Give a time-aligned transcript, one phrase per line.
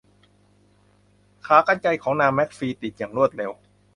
[1.45, 3.51] ขากรรไกรของนางแมคฟี ติดอย่างรวดเร็ว